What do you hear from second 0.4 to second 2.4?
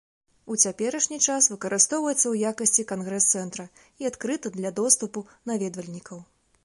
У цяперашні час выкарыстоўваецца ў